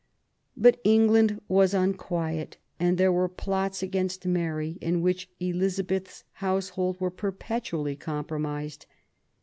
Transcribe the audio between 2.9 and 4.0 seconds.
there were plots